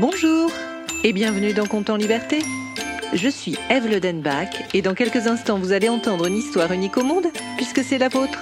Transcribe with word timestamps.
Bonjour 0.00 0.50
et 1.04 1.12
bienvenue 1.12 1.52
dans 1.52 1.66
Compte 1.66 1.90
en 1.90 1.96
Liberté. 1.96 2.38
Je 3.12 3.28
suis 3.28 3.58
Eve 3.68 3.86
Ledenbach 3.86 4.48
et 4.72 4.80
dans 4.80 4.94
quelques 4.94 5.26
instants 5.26 5.58
vous 5.58 5.72
allez 5.72 5.90
entendre 5.90 6.26
une 6.26 6.38
histoire 6.38 6.72
unique 6.72 6.96
au 6.96 7.02
monde 7.02 7.26
puisque 7.58 7.84
c'est 7.84 7.98
la 7.98 8.08
vôtre. 8.08 8.38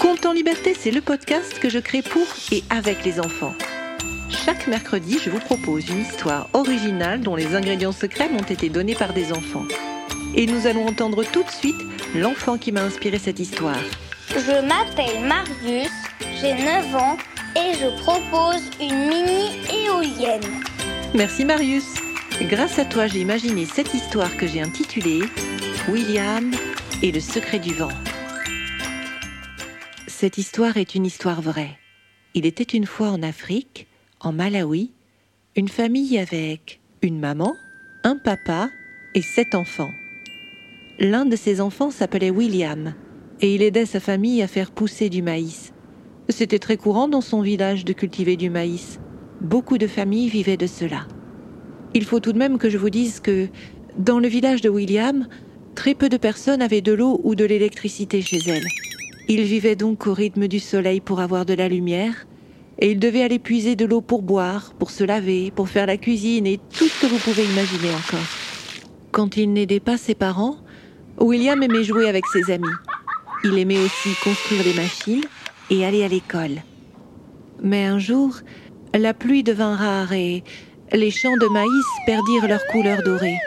Compte 0.00 0.24
en 0.24 0.32
Liberté, 0.32 0.72
c'est 0.72 0.90
le 0.90 1.02
podcast 1.02 1.58
que 1.58 1.68
je 1.68 1.78
crée 1.78 2.00
pour 2.00 2.26
et 2.50 2.64
avec 2.70 3.04
les 3.04 3.20
enfants. 3.20 3.52
Chaque 4.30 4.66
mercredi, 4.66 5.18
je 5.22 5.28
vous 5.28 5.40
propose 5.40 5.86
une 5.90 6.00
histoire 6.00 6.48
originale 6.54 7.20
dont 7.20 7.36
les 7.36 7.54
ingrédients 7.54 7.92
secrets 7.92 8.30
m'ont 8.30 8.38
été 8.38 8.70
donnés 8.70 8.94
par 8.94 9.12
des 9.12 9.30
enfants. 9.30 9.66
Et 10.34 10.46
nous 10.46 10.66
allons 10.66 10.86
entendre 10.86 11.22
tout 11.22 11.42
de 11.42 11.50
suite 11.50 11.76
l'enfant 12.14 12.56
qui 12.56 12.72
m'a 12.72 12.80
inspiré 12.80 13.18
cette 13.18 13.40
histoire. 13.40 13.76
Je 14.30 14.66
m'appelle 14.66 15.22
Marius, 15.22 15.92
j'ai 16.40 16.54
9 16.54 16.96
ans 16.96 17.18
et 17.56 17.74
je 17.74 17.88
propose 18.00 18.62
une 18.80 19.08
mini 19.08 19.50
éolienne. 19.70 20.64
Merci 21.14 21.46
Marius. 21.46 21.94
Grâce 22.42 22.78
à 22.78 22.84
toi, 22.84 23.06
j'ai 23.06 23.20
imaginé 23.20 23.64
cette 23.64 23.94
histoire 23.94 24.36
que 24.36 24.46
j'ai 24.46 24.60
intitulée 24.60 25.22
William 25.88 26.52
et 27.02 27.10
le 27.10 27.20
secret 27.20 27.58
du 27.58 27.72
vent. 27.72 27.90
Cette 30.06 30.36
histoire 30.36 30.76
est 30.76 30.94
une 30.94 31.06
histoire 31.06 31.40
vraie. 31.40 31.78
Il 32.34 32.44
était 32.44 32.62
une 32.62 32.84
fois 32.84 33.08
en 33.08 33.22
Afrique, 33.22 33.86
en 34.20 34.32
Malawi, 34.32 34.92
une 35.56 35.68
famille 35.68 36.18
avec 36.18 36.80
une 37.00 37.18
maman, 37.18 37.56
un 38.04 38.18
papa 38.18 38.68
et 39.14 39.22
sept 39.22 39.54
enfants. 39.54 39.90
L'un 40.98 41.24
de 41.24 41.36
ces 41.36 41.62
enfants 41.62 41.90
s'appelait 41.90 42.30
William 42.30 42.94
et 43.40 43.54
il 43.54 43.62
aidait 43.62 43.86
sa 43.86 44.00
famille 44.00 44.42
à 44.42 44.46
faire 44.46 44.70
pousser 44.70 45.08
du 45.08 45.22
maïs. 45.22 45.72
C'était 46.28 46.58
très 46.58 46.76
courant 46.76 47.08
dans 47.08 47.22
son 47.22 47.40
village 47.40 47.86
de 47.86 47.94
cultiver 47.94 48.36
du 48.36 48.50
maïs. 48.50 49.00
Beaucoup 49.40 49.78
de 49.78 49.86
familles 49.86 50.28
vivaient 50.28 50.56
de 50.56 50.66
cela. 50.66 51.06
Il 51.94 52.04
faut 52.04 52.18
tout 52.18 52.32
de 52.32 52.38
même 52.38 52.58
que 52.58 52.68
je 52.68 52.78
vous 52.78 52.90
dise 52.90 53.20
que, 53.20 53.48
dans 53.96 54.18
le 54.18 54.28
village 54.28 54.60
de 54.60 54.68
William, 54.68 55.28
très 55.74 55.94
peu 55.94 56.08
de 56.08 56.16
personnes 56.16 56.60
avaient 56.60 56.80
de 56.80 56.92
l'eau 56.92 57.20
ou 57.22 57.34
de 57.34 57.44
l'électricité 57.44 58.20
chez 58.20 58.40
elles. 58.48 58.66
Il 59.28 59.42
vivait 59.42 59.76
donc 59.76 60.06
au 60.06 60.12
rythme 60.12 60.48
du 60.48 60.58
soleil 60.58 61.00
pour 61.00 61.20
avoir 61.20 61.46
de 61.46 61.54
la 61.54 61.68
lumière, 61.68 62.26
et 62.80 62.90
il 62.90 62.98
devait 62.98 63.22
aller 63.22 63.38
puiser 63.38 63.76
de 63.76 63.84
l'eau 63.84 64.00
pour 64.00 64.22
boire, 64.22 64.72
pour 64.78 64.90
se 64.90 65.04
laver, 65.04 65.52
pour 65.52 65.68
faire 65.68 65.86
la 65.86 65.96
cuisine 65.96 66.46
et 66.46 66.58
tout 66.58 66.88
ce 66.88 67.00
que 67.00 67.06
vous 67.06 67.18
pouvez 67.18 67.44
imaginer 67.44 67.90
encore. 67.90 68.26
Quand 69.12 69.36
il 69.36 69.52
n'aidait 69.52 69.80
pas 69.80 69.96
ses 69.96 70.14
parents, 70.14 70.56
William 71.20 71.62
aimait 71.62 71.84
jouer 71.84 72.08
avec 72.08 72.26
ses 72.26 72.52
amis. 72.52 72.66
Il 73.44 73.58
aimait 73.58 73.78
aussi 73.78 74.10
construire 74.22 74.64
des 74.64 74.74
machines 74.74 75.24
et 75.70 75.84
aller 75.84 76.04
à 76.04 76.08
l'école. 76.08 76.62
Mais 77.62 77.84
un 77.84 77.98
jour, 77.98 78.36
la 78.98 79.14
pluie 79.14 79.42
devint 79.42 79.76
rare 79.76 80.12
et 80.12 80.42
les 80.92 81.10
champs 81.10 81.36
de 81.36 81.46
maïs 81.46 81.86
perdirent 82.06 82.48
leur 82.48 82.66
couleur 82.66 83.02
dorée. 83.02 83.38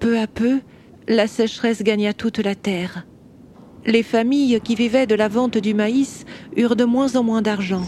Peu 0.00 0.18
à 0.18 0.26
peu, 0.26 0.60
la 1.06 1.26
sécheresse 1.26 1.82
gagna 1.82 2.12
toute 2.12 2.38
la 2.38 2.54
terre. 2.54 3.06
Les 3.86 4.02
familles 4.02 4.60
qui 4.62 4.74
vivaient 4.74 5.06
de 5.06 5.14
la 5.14 5.28
vente 5.28 5.58
du 5.58 5.74
maïs 5.74 6.24
eurent 6.56 6.76
de 6.76 6.84
moins 6.84 7.16
en 7.16 7.22
moins 7.22 7.42
d'argent. 7.42 7.84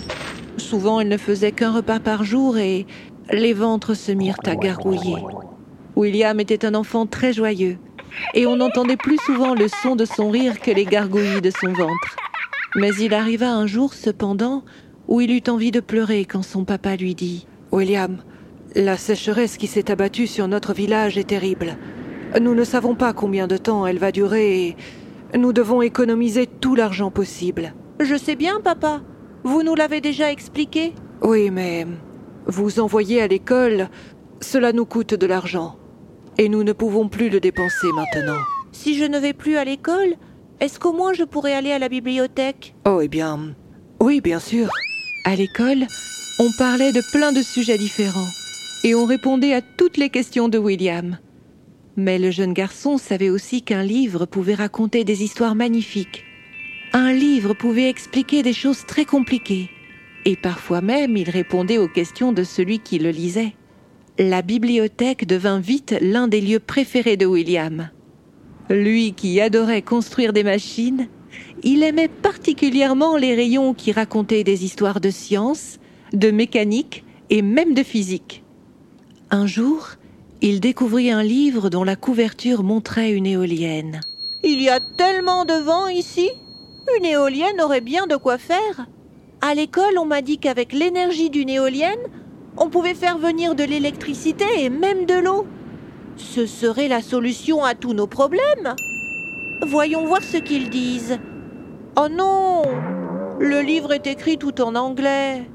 Souvent, 0.56 1.01
elles 1.01 1.09
ne 1.09 1.17
faisaient 1.17 1.53
qu'un 1.53 1.73
repas 1.73 2.01
par 2.01 2.25
jour 2.25 2.59
et 2.59 2.87
les 3.33 3.53
ventres 3.53 3.95
se 3.95 4.12
mirent 4.12 4.41
à 4.45 4.56
gargouiller. 4.56 5.17
William 5.97 6.39
était 6.41 6.65
un 6.65 6.75
enfant 6.75 7.06
très 7.06 7.33
joyeux 7.33 7.78
et 8.34 8.47
on 8.47 8.61
entendait 8.61 8.97
plus 8.97 9.19
souvent 9.25 9.55
le 9.55 9.69
son 9.69 9.97
de 9.97 10.05
son 10.05 10.31
rire 10.31 10.61
que 10.61 10.71
les 10.71 10.84
gargouillis 10.84 11.41
de 11.41 11.51
son 11.51 11.73
ventre. 11.73 12.17
Mais 12.77 12.95
il 13.01 13.15
arriva 13.15 13.53
un 13.53 13.67
jour, 13.67 13.95
cependant, 13.95 14.65
où 15.09 15.20
il 15.20 15.31
eut 15.31 15.48
envie 15.48 15.70
de 15.70 15.81
pleurer 15.81 16.25
quand 16.25 16.43
son 16.43 16.65
papa 16.65 16.97
lui 16.97 17.15
dit 17.15 17.47
William, 17.73 18.19
la 18.75 18.97
sécheresse 18.97 19.56
qui 19.56 19.67
s'est 19.67 19.91
abattue 19.91 20.27
sur 20.27 20.48
notre 20.48 20.73
village 20.73 21.19
est 21.19 21.29
terrible. 21.29 21.77
Nous 22.41 22.55
ne 22.55 22.65
savons 22.65 22.95
pas 22.95 23.12
combien 23.12 23.48
de 23.48 23.56
temps 23.56 23.87
elle 23.87 23.98
va 23.98 24.12
durer 24.12 24.69
et 24.69 24.77
nous 25.39 25.53
devons 25.53 25.83
économiser 25.83 26.47
tout 26.47 26.75
l'argent 26.75 27.11
possible. 27.11 27.75
Je 27.99 28.16
sais 28.16 28.37
bien, 28.37 28.61
papa. 28.61 29.03
Vous 29.43 29.62
nous 29.62 29.75
l'avez 29.75 30.00
déjà 30.00 30.31
expliqué. 30.31 30.93
Oui, 31.22 31.50
mais 31.50 31.87
vous 32.47 32.81
envoyer 32.81 33.21
à 33.22 33.27
l'école, 33.27 33.88
cela 34.41 34.72
nous 34.72 34.87
coûte 34.87 35.15
de 35.15 35.27
l'argent. 35.27 35.77
Et 36.38 36.49
nous 36.49 36.65
ne 36.65 36.72
pouvons 36.72 37.09
plus 37.09 37.28
le 37.28 37.41
dépenser 37.41 37.88
maintenant. 37.94 38.41
Si 38.72 38.97
je 38.97 39.05
ne 39.05 39.19
vais 39.19 39.32
plus 39.32 39.56
à 39.56 39.65
l'école, 39.65 40.15
est-ce 40.61 40.78
qu'au 40.78 40.93
moins 40.93 41.12
je 41.12 41.25
pourrais 41.25 41.55
aller 41.55 41.72
à 41.72 41.78
la 41.78 41.88
bibliothèque? 41.88 42.75
Oh, 42.87 43.00
eh 43.03 43.09
bien. 43.09 43.55
Oui, 44.00 44.21
bien 44.21 44.38
sûr. 44.38 44.69
À 45.31 45.37
l'école, 45.37 45.87
on 46.41 46.51
parlait 46.59 46.91
de 46.91 47.03
plein 47.13 47.31
de 47.31 47.41
sujets 47.41 47.79
différents. 47.79 48.33
Et 48.83 48.97
on 48.97 49.05
répondait 49.05 49.55
à 49.55 49.63
toutes 49.63 49.97
les 49.97 50.11
questions 50.11 50.49
de 50.49 50.59
William. 50.59 51.19
Mais 51.97 52.19
le 52.19 52.33
jeune 52.33 52.53
garçon 52.53 52.99
savait 52.99 53.31
aussi 53.31 53.63
qu'un 53.63 53.85
livre 53.85 54.27
pouvait 54.27 54.57
raconter 54.57 55.05
des 55.05 55.23
histoires 55.23 55.55
magnifiques. 55.55 56.25
Un 56.93 57.13
livre 57.13 57.55
pouvait 57.55 57.89
expliquer 57.89 58.43
des 58.43 58.53
choses 58.53 58.85
très 58.87 59.05
compliquées. 59.05 59.71
Et 60.25 60.35
parfois 60.35 60.81
même, 60.81 61.17
il 61.17 61.31
répondait 61.31 61.79
aux 61.79 61.87
questions 61.87 62.33
de 62.33 62.43
celui 62.43 62.81
qui 62.81 62.99
le 62.99 63.11
lisait. 63.11 63.55
La 64.19 64.43
bibliothèque 64.43 65.29
devint 65.29 65.61
vite 65.61 65.95
l'un 66.01 66.27
des 66.27 66.41
lieux 66.41 66.59
préférés 66.59 67.17
de 67.17 67.27
William. 67.27 67.91
Lui 68.69 69.12
qui 69.12 69.41
adorait 69.41 69.83
construire 69.83 70.33
des 70.33 70.43
machines, 70.43 71.07
il 71.62 71.82
aimait 71.82 72.09
particulièrement 72.09 73.16
les 73.16 73.34
rayons 73.34 73.75
qui 73.75 73.93
racontaient 73.93 74.44
des 74.44 74.65
histoires 74.65 75.00
de 75.00 75.10
science, 75.10 75.78
de 76.12 76.31
mécanique 76.31 77.04
et 77.28 77.43
même 77.43 77.75
de 77.75 77.82
physique. 77.82 78.43
Un 79.31 79.47
jour, 79.47 79.91
il 80.41 80.60
découvrit 80.60 81.10
un 81.10 81.22
livre 81.22 81.70
dont 81.70 81.84
la 81.84 81.97
couverture 81.97 82.62
montrait 82.62 83.12
une 83.12 83.26
éolienne. 83.26 84.00
Il 84.43 84.60
y 84.60 84.70
a 84.70 84.81
tellement 84.81 85.44
de 85.44 85.54
vent 85.54 85.88
ici 85.88 86.31
Une 86.99 87.04
éolienne 87.04 87.60
aurait 87.60 87.82
bien 87.82 88.06
de 88.06 88.16
quoi 88.16 88.38
faire. 88.38 88.87
À 89.43 89.54
l'école, 89.54 89.99
on 89.99 90.06
m'a 90.06 90.22
dit 90.22 90.38
qu'avec 90.38 90.72
l'énergie 90.72 91.31
d'une 91.31 91.50
éolienne, 91.50 92.00
on 92.56 92.70
pouvait 92.70 92.94
faire 92.94 93.19
venir 93.19 93.54
de 93.54 93.65
l'électricité 93.65 94.44
et 94.59 94.70
même 94.70 95.06
de 95.06 95.15
l'eau. 95.15 95.47
Ce 96.16 96.47
serait 96.47 96.88
la 96.88 97.03
solution 97.03 97.62
à 97.62 97.75
tous 97.75 97.94
nos 97.94 98.06
problèmes. 98.06 98.75
Voyons 99.66 100.06
voir 100.06 100.22
ce 100.22 100.38
qu'ils 100.38 100.70
disent. 100.70 101.19
Oh 102.03 102.09
non 102.09 102.62
Le 103.38 103.61
livre 103.61 103.93
est 103.93 104.06
écrit 104.06 104.38
tout 104.38 104.62
en 104.62 104.75
anglais. 104.75 105.47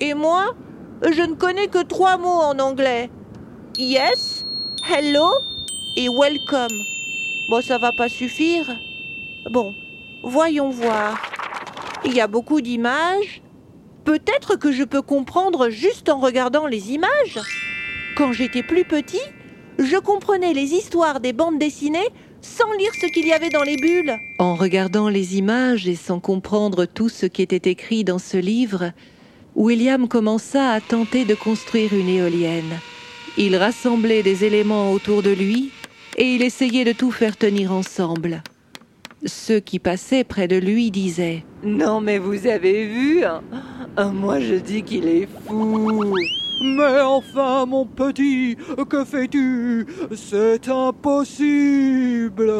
Et 0.00 0.12
moi, 0.12 0.54
je 1.02 1.22
ne 1.22 1.34
connais 1.34 1.68
que 1.68 1.82
trois 1.82 2.18
mots 2.18 2.28
en 2.28 2.58
anglais 2.58 3.08
yes, 3.78 4.44
hello 4.86 5.30
et 5.96 6.08
welcome. 6.10 6.76
Bon, 7.48 7.62
ça 7.62 7.78
va 7.78 7.90
pas 7.96 8.10
suffire. 8.10 8.66
Bon, 9.50 9.74
voyons 10.22 10.68
voir. 10.68 11.16
Il 12.04 12.12
y 12.12 12.20
a 12.20 12.26
beaucoup 12.26 12.60
d'images. 12.60 13.40
Peut-être 14.04 14.56
que 14.56 14.72
je 14.72 14.84
peux 14.84 15.00
comprendre 15.00 15.70
juste 15.70 16.10
en 16.10 16.18
regardant 16.18 16.66
les 16.66 16.92
images. 16.92 17.40
Quand 18.18 18.32
j'étais 18.32 18.62
plus 18.62 18.84
petit, 18.84 19.24
je 19.78 19.96
comprenais 19.96 20.52
les 20.52 20.74
histoires 20.74 21.20
des 21.20 21.32
bandes 21.32 21.58
dessinées 21.58 22.10
sans 22.44 22.72
lire 22.74 22.92
ce 23.00 23.06
qu'il 23.06 23.26
y 23.26 23.32
avait 23.32 23.48
dans 23.48 23.62
les 23.62 23.76
bulles. 23.76 24.18
En 24.38 24.54
regardant 24.54 25.08
les 25.08 25.36
images 25.36 25.88
et 25.88 25.96
sans 25.96 26.20
comprendre 26.20 26.84
tout 26.84 27.08
ce 27.08 27.26
qui 27.26 27.42
était 27.42 27.70
écrit 27.70 28.04
dans 28.04 28.18
ce 28.18 28.36
livre, 28.36 28.92
William 29.56 30.08
commença 30.08 30.70
à 30.70 30.80
tenter 30.80 31.24
de 31.24 31.34
construire 31.34 31.92
une 31.94 32.08
éolienne. 32.08 32.78
Il 33.36 33.56
rassemblait 33.56 34.22
des 34.22 34.44
éléments 34.44 34.92
autour 34.92 35.22
de 35.22 35.30
lui 35.30 35.72
et 36.16 36.34
il 36.34 36.42
essayait 36.42 36.84
de 36.84 36.92
tout 36.92 37.10
faire 37.10 37.36
tenir 37.36 37.72
ensemble. 37.72 38.42
Ceux 39.26 39.60
qui 39.60 39.78
passaient 39.78 40.24
près 40.24 40.48
de 40.48 40.56
lui 40.56 40.90
disaient 40.90 41.44
Non, 41.62 42.00
mais 42.00 42.18
vous 42.18 42.46
avez 42.46 42.86
vu 42.86 43.24
hein 43.24 43.42
Moi 44.12 44.38
je 44.40 44.54
dis 44.54 44.82
qu'il 44.82 45.08
est 45.08 45.28
fou. 45.46 46.14
Mais 46.64 47.02
enfin, 47.02 47.66
mon 47.66 47.84
petit, 47.84 48.56
que 48.88 49.04
fais-tu? 49.04 49.86
C'est 50.16 50.66
impossible. 50.66 52.50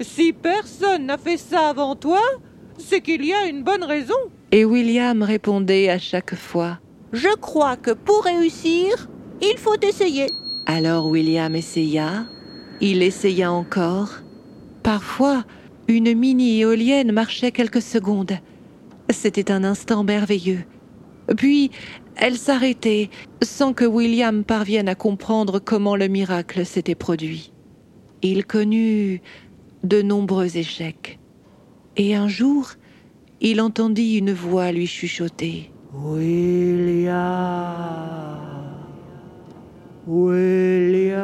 Si 0.00 0.32
personne 0.32 1.06
n'a 1.06 1.18
fait 1.18 1.36
ça 1.36 1.70
avant 1.70 1.96
toi, 1.96 2.20
c'est 2.78 3.00
qu'il 3.00 3.24
y 3.24 3.32
a 3.32 3.46
une 3.46 3.64
bonne 3.64 3.82
raison. 3.82 4.14
Et 4.52 4.64
William 4.64 5.24
répondait 5.24 5.88
à 5.90 5.98
chaque 5.98 6.36
fois 6.36 6.78
Je 7.12 7.34
crois 7.34 7.76
que 7.76 7.90
pour 7.90 8.22
réussir, 8.22 9.08
il 9.42 9.58
faut 9.58 9.80
essayer. 9.82 10.28
Alors 10.66 11.06
William 11.06 11.56
essaya, 11.56 12.26
il 12.80 13.02
essaya 13.02 13.50
encore. 13.50 14.20
Parfois, 14.84 15.42
une 15.88 16.14
mini-éolienne 16.14 17.10
marchait 17.10 17.50
quelques 17.50 17.82
secondes. 17.82 18.38
C'était 19.10 19.50
un 19.50 19.64
instant 19.64 20.04
merveilleux. 20.04 20.64
Puis, 21.36 21.70
elle 22.16 22.36
s'arrêtait 22.36 23.10
sans 23.42 23.72
que 23.72 23.84
William 23.84 24.44
parvienne 24.44 24.88
à 24.88 24.94
comprendre 24.94 25.58
comment 25.58 25.96
le 25.96 26.08
miracle 26.08 26.66
s'était 26.66 26.94
produit. 26.94 27.52
Il 28.22 28.44
connut 28.44 29.22
de 29.84 30.02
nombreux 30.02 30.56
échecs. 30.56 31.18
Et 31.96 32.14
un 32.14 32.28
jour, 32.28 32.72
il 33.40 33.60
entendit 33.60 34.18
une 34.18 34.32
voix 34.32 34.72
lui 34.72 34.86
chuchoter. 34.86 35.70
William. 35.94 37.10
William, 40.06 41.20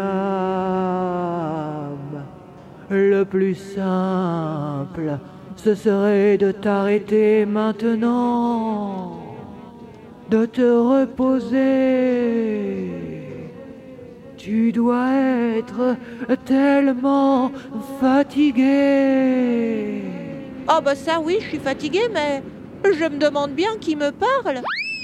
le 2.90 3.24
plus 3.24 3.54
simple, 3.54 5.18
ce 5.56 5.74
serait 5.74 6.38
de 6.38 6.52
t'arrêter 6.52 7.46
maintenant, 7.46 9.25
de 10.30 10.46
te 10.46 10.62
reposer. 10.62 11.56
Tu 14.36 14.72
dois 14.72 15.10
être 15.56 15.96
tellement 16.44 17.50
fatigué. 18.00 20.02
Oh 20.68 20.80
bah 20.84 20.94
ça 20.94 21.20
oui, 21.20 21.38
je 21.40 21.48
suis 21.48 21.58
fatiguée, 21.58 22.08
mais 22.12 22.42
je 22.84 23.04
me 23.04 23.16
demande 23.18 23.52
bien 23.52 23.76
qui 23.80 23.96
me 23.96 24.10
parle. 24.10 24.60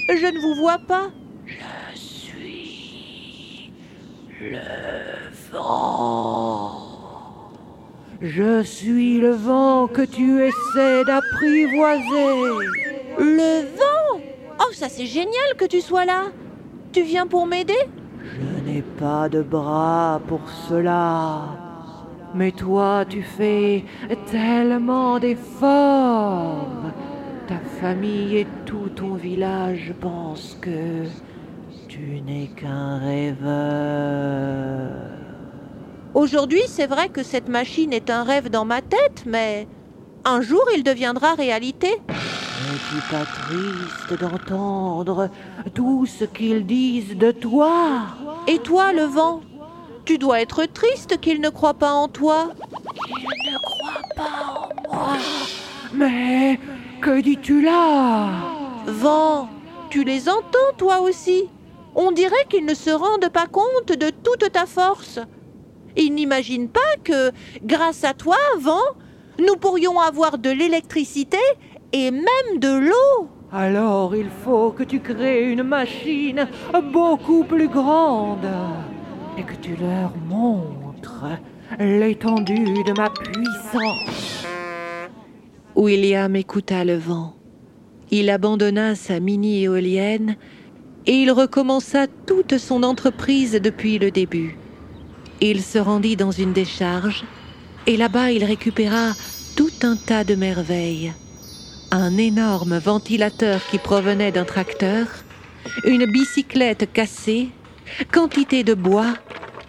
Je 0.09 0.25
ne 0.25 0.39
vous 0.39 0.55
vois 0.61 0.79
pas. 0.79 1.11
Je 1.45 1.95
suis 1.95 3.71
le 4.39 4.59
vent. 5.51 6.79
Je 8.21 8.63
suis 8.63 9.19
le 9.19 9.31
vent 9.31 9.87
que 9.87 10.01
tu 10.01 10.41
essaies 10.41 11.03
d'apprivoiser. 11.05 12.35
Le 13.19 13.61
vent 13.77 13.92
ça 14.83 14.89
c'est 14.89 15.05
génial 15.05 15.55
que 15.57 15.63
tu 15.63 15.79
sois 15.79 16.03
là. 16.03 16.23
Tu 16.91 17.03
viens 17.03 17.25
pour 17.25 17.47
m'aider? 17.47 17.83
Je 18.21 18.69
n'ai 18.69 18.81
pas 18.81 19.29
de 19.29 19.41
bras 19.41 20.19
pour 20.27 20.41
cela. 20.67 21.43
Mais 22.35 22.51
toi, 22.51 23.05
tu 23.07 23.21
fais 23.21 23.85
tellement 24.29 25.19
d'efforts. 25.19 26.67
Ta 27.47 27.59
famille 27.79 28.39
et 28.39 28.47
tout 28.65 28.89
ton 28.93 29.13
village 29.13 29.93
pensent 30.01 30.57
que 30.59 31.05
tu 31.87 32.19
n'es 32.25 32.47
qu'un 32.47 32.97
rêveur. 32.97 34.89
Aujourd'hui, 36.13 36.63
c'est 36.67 36.87
vrai 36.87 37.07
que 37.07 37.23
cette 37.23 37.47
machine 37.47 37.93
est 37.93 38.09
un 38.09 38.23
rêve 38.23 38.49
dans 38.49 38.65
ma 38.65 38.81
tête, 38.81 39.23
mais 39.25 39.65
un 40.25 40.41
jour 40.41 40.65
il 40.75 40.83
deviendra 40.83 41.35
réalité. 41.35 42.01
N'es-tu 42.63 43.01
pas 43.11 43.25
triste 43.25 44.21
d'entendre 44.21 45.29
tout 45.73 46.05
ce 46.05 46.23
qu'ils 46.23 46.65
disent 46.65 47.17
de 47.17 47.31
toi 47.31 48.03
Et 48.47 48.59
toi, 48.59 48.93
le 48.93 49.03
vent 49.03 49.41
Tu 50.05 50.17
dois 50.17 50.39
être 50.39 50.65
triste 50.65 51.19
qu'ils 51.19 51.41
ne 51.41 51.49
croient 51.49 51.73
pas 51.73 51.91
en 51.91 52.07
toi. 52.07 52.53
Mais 55.93 56.57
que 57.01 57.19
dis-tu 57.19 57.61
là? 57.61 58.29
Vent, 58.87 59.49
tu 59.89 60.05
les 60.05 60.29
entends 60.29 60.73
toi 60.77 61.01
aussi? 61.01 61.49
On 61.95 62.11
dirait 62.11 62.45
qu'ils 62.49 62.65
ne 62.65 62.75
se 62.75 62.91
rendent 62.91 63.29
pas 63.29 63.47
compte 63.47 63.91
de 63.91 64.09
toute 64.09 64.49
ta 64.53 64.65
force. 64.65 65.19
Ils 65.97 66.13
n'imaginent 66.13 66.69
pas 66.69 66.79
que, 67.03 67.31
grâce 67.61 68.05
à 68.05 68.13
toi, 68.13 68.37
Vent, 68.57 68.95
nous 69.37 69.57
pourrions 69.57 69.99
avoir 69.99 70.37
de 70.37 70.49
l'électricité 70.49 71.39
et 71.93 72.11
même 72.11 72.59
de 72.59 72.89
l'eau. 72.89 73.29
Alors 73.51 74.15
il 74.15 74.29
faut 74.43 74.71
que 74.71 74.83
tu 74.83 74.99
crées 74.99 75.51
une 75.51 75.63
machine 75.63 76.47
beaucoup 76.91 77.43
plus 77.43 77.67
grande 77.67 78.49
et 79.37 79.43
que 79.43 79.55
tu 79.61 79.75
leur 79.75 80.11
montres 80.27 81.25
l'étendue 81.79 82.83
de 82.83 82.93
ma 82.97 83.09
puissance. 83.11 84.45
William 85.75 86.35
écouta 86.35 86.83
le 86.83 86.95
vent. 86.95 87.35
Il 88.11 88.29
abandonna 88.29 88.95
sa 88.95 89.19
mini-éolienne 89.19 90.35
et 91.05 91.13
il 91.13 91.31
recommença 91.31 92.07
toute 92.07 92.57
son 92.57 92.83
entreprise 92.83 93.59
depuis 93.61 93.99
le 93.99 94.11
début. 94.11 94.57
Il 95.41 95.61
se 95.61 95.77
rendit 95.77 96.15
dans 96.15 96.31
une 96.31 96.53
décharge 96.53 97.23
et 97.85 97.97
là-bas 97.97 98.31
il 98.31 98.43
récupéra 98.43 99.13
tout 99.55 99.71
un 99.83 99.95
tas 99.95 100.23
de 100.23 100.35
merveilles. 100.35 101.13
Un 101.95 102.17
énorme 102.17 102.79
ventilateur 102.79 103.61
qui 103.69 103.77
provenait 103.77 104.31
d'un 104.31 104.45
tracteur, 104.45 105.05
une 105.85 106.07
bicyclette 106.07 106.91
cassée, 106.91 107.49
quantité 108.11 108.63
de 108.63 108.73
bois 108.73 109.13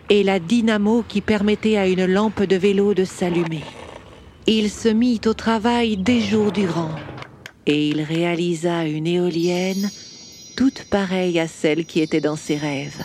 et 0.08 0.22
la 0.22 0.38
dynamo 0.38 1.04
qui 1.06 1.20
permettait 1.20 1.76
à 1.76 1.86
une 1.86 2.06
lampe 2.06 2.42
de 2.42 2.56
vélo 2.56 2.94
de 2.94 3.04
s'allumer. 3.04 3.62
Il 4.46 4.70
se 4.70 4.88
mit 4.88 5.20
au 5.26 5.34
travail 5.34 5.98
des 5.98 6.22
jours 6.22 6.50
durant 6.50 6.94
et 7.66 7.90
il 7.90 8.00
réalisa 8.00 8.86
une 8.86 9.06
éolienne 9.06 9.90
toute 10.56 10.84
pareille 10.84 11.38
à 11.38 11.46
celle 11.46 11.84
qui 11.84 12.00
était 12.00 12.22
dans 12.22 12.36
ses 12.36 12.56
rêves. 12.56 13.04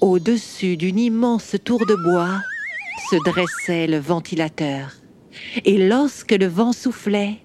Au-dessus 0.00 0.76
d'une 0.76 1.00
immense 1.00 1.56
tour 1.64 1.84
de 1.84 1.96
bois 1.96 2.42
se 3.10 3.16
dressait 3.24 3.88
le 3.88 3.98
ventilateur. 3.98 4.92
Et 5.64 5.88
lorsque 5.88 6.30
le 6.30 6.46
vent 6.46 6.72
soufflait, 6.72 7.38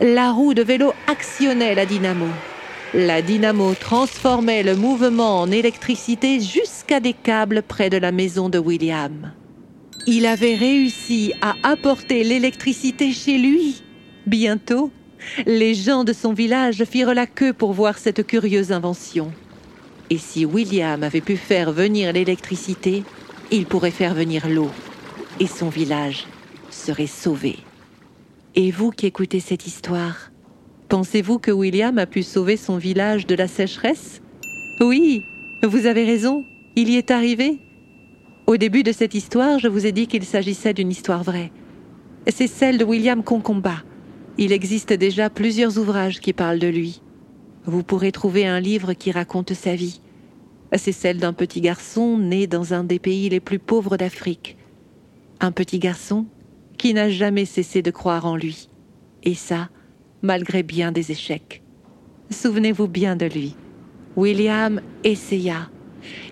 la 0.00 0.32
roue 0.32 0.54
de 0.54 0.62
vélo 0.62 0.92
actionnait 1.06 1.74
la 1.74 1.86
dynamo. 1.86 2.28
La 2.94 3.20
dynamo 3.20 3.74
transformait 3.74 4.62
le 4.62 4.76
mouvement 4.76 5.40
en 5.40 5.50
électricité 5.50 6.40
jusqu'à 6.40 7.00
des 7.00 7.12
câbles 7.12 7.62
près 7.62 7.90
de 7.90 7.96
la 7.96 8.12
maison 8.12 8.48
de 8.48 8.58
William. 8.58 9.32
Il 10.06 10.24
avait 10.24 10.54
réussi 10.54 11.32
à 11.42 11.54
apporter 11.64 12.22
l'électricité 12.22 13.12
chez 13.12 13.38
lui. 13.38 13.82
Bientôt, 14.26 14.90
les 15.46 15.74
gens 15.74 16.04
de 16.04 16.12
son 16.12 16.32
village 16.32 16.84
firent 16.84 17.14
la 17.14 17.26
queue 17.26 17.52
pour 17.52 17.72
voir 17.72 17.98
cette 17.98 18.24
curieuse 18.26 18.70
invention. 18.70 19.32
Et 20.08 20.18
si 20.18 20.44
William 20.44 21.02
avait 21.02 21.20
pu 21.20 21.36
faire 21.36 21.72
venir 21.72 22.12
l'électricité, 22.12 23.02
il 23.50 23.66
pourrait 23.66 23.90
faire 23.90 24.14
venir 24.14 24.48
l'eau. 24.48 24.70
Et 25.40 25.48
son 25.48 25.68
village 25.68 26.26
serait 26.70 27.08
sauvé. 27.08 27.56
Et 28.58 28.70
vous 28.70 28.90
qui 28.90 29.04
écoutez 29.04 29.38
cette 29.38 29.66
histoire, 29.66 30.32
pensez-vous 30.88 31.38
que 31.38 31.50
William 31.50 31.98
a 31.98 32.06
pu 32.06 32.22
sauver 32.22 32.56
son 32.56 32.78
village 32.78 33.26
de 33.26 33.34
la 33.34 33.48
sécheresse? 33.48 34.22
Oui, 34.80 35.22
vous 35.62 35.84
avez 35.84 36.06
raison, 36.06 36.42
il 36.74 36.88
y 36.88 36.96
est 36.96 37.10
arrivé. 37.10 37.58
Au 38.46 38.56
début 38.56 38.82
de 38.82 38.92
cette 38.92 39.12
histoire, 39.12 39.58
je 39.58 39.68
vous 39.68 39.84
ai 39.84 39.92
dit 39.92 40.06
qu'il 40.06 40.24
s'agissait 40.24 40.72
d'une 40.72 40.90
histoire 40.90 41.22
vraie. 41.22 41.52
C'est 42.28 42.46
celle 42.46 42.78
de 42.78 42.84
William 42.86 43.22
Concomba. 43.22 43.82
Il 44.38 44.52
existe 44.52 44.94
déjà 44.94 45.28
plusieurs 45.28 45.76
ouvrages 45.76 46.20
qui 46.20 46.32
parlent 46.32 46.58
de 46.58 46.66
lui. 46.66 47.02
Vous 47.66 47.82
pourrez 47.82 48.10
trouver 48.10 48.46
un 48.46 48.60
livre 48.60 48.94
qui 48.94 49.12
raconte 49.12 49.52
sa 49.52 49.74
vie. 49.74 50.00
C'est 50.74 50.92
celle 50.92 51.18
d'un 51.18 51.34
petit 51.34 51.60
garçon 51.60 52.16
né 52.16 52.46
dans 52.46 52.72
un 52.72 52.84
des 52.84 53.00
pays 53.00 53.28
les 53.28 53.40
plus 53.40 53.58
pauvres 53.58 53.98
d'Afrique. 53.98 54.56
Un 55.40 55.52
petit 55.52 55.78
garçon 55.78 56.24
qui 56.76 56.94
n'a 56.94 57.10
jamais 57.10 57.44
cessé 57.44 57.82
de 57.82 57.90
croire 57.90 58.26
en 58.26 58.36
lui. 58.36 58.68
Et 59.22 59.34
ça, 59.34 59.68
malgré 60.22 60.62
bien 60.62 60.92
des 60.92 61.12
échecs. 61.12 61.62
Souvenez-vous 62.30 62.88
bien 62.88 63.16
de 63.16 63.26
lui. 63.26 63.56
William 64.16 64.80
essaya. 65.04 65.68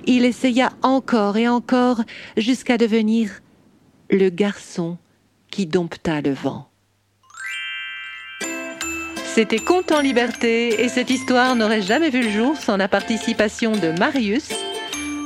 Il 0.07 0.25
essaya 0.25 0.71
encore 0.83 1.37
et 1.37 1.49
encore 1.49 2.03
jusqu'à 2.37 2.79
devenir 2.79 3.31
le 4.11 4.29
garçon 4.31 4.99
qui 5.51 5.67
dompta 5.67 6.21
le 6.21 6.33
vent. 6.33 6.69
C'était 9.35 9.59
Conte 9.59 9.91
en 9.91 10.01
liberté 10.01 10.81
et 10.83 10.89
cette 10.89 11.11
histoire 11.11 11.57
n'aurait 11.57 11.83
jamais 11.83 12.11
vu 12.11 12.23
le 12.23 12.31
jour 12.31 12.57
sans 12.57 12.77
la 12.77 12.87
participation 12.87 13.73
de 13.73 13.91
Marius. 13.99 14.51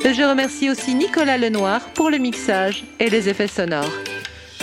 Je 0.03 0.27
remercie 0.27 0.71
aussi 0.71 0.95
Nicolas 0.95 1.37
Lenoir 1.37 1.91
pour 1.91 2.09
le 2.09 2.17
mixage 2.17 2.85
et 2.99 3.11
les 3.11 3.29
effets 3.29 3.49
sonores. 3.49 3.93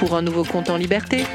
pour 0.00 0.16
un 0.16 0.22
nouveau 0.22 0.44
compte 0.44 0.70
en 0.70 0.78
liberté. 0.78 1.26